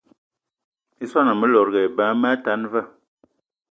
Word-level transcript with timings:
I 1.03 1.05
swan 1.09 1.31
ame 1.31 1.47
lòdgì 1.53 1.81
eba 1.87 2.03
eme 2.13 2.27
atan 2.35 2.61
va 2.71 2.81